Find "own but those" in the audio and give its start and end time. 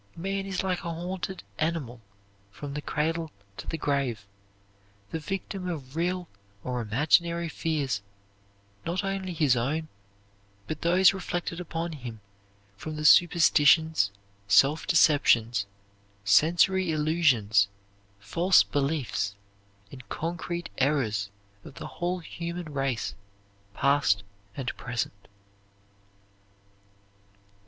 9.55-11.13